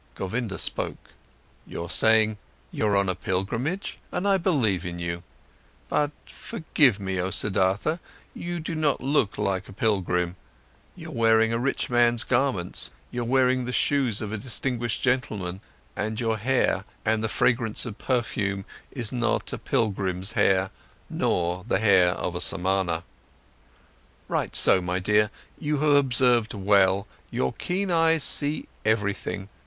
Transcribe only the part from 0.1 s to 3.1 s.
Govinda spoke: "You're saying: you're on